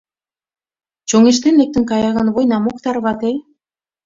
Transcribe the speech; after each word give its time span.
—Чоҥештен 1.09 1.55
лектын 1.61 1.83
кая 1.91 2.11
гын, 2.17 2.27
войнам 2.35 2.65
ок 2.71 2.77
тарвате? 2.83 3.31